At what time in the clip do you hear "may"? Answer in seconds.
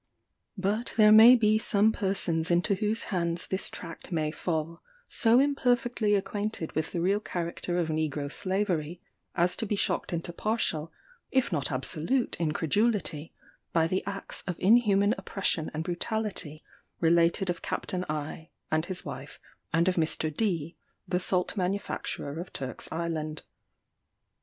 1.11-1.35, 4.11-4.31